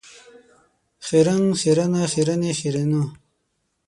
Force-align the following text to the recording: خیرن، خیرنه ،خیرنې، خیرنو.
خیرن، 1.05 1.43
خیرنه 1.59 2.01
،خیرنې، 2.13 2.51
خیرنو. 2.59 3.03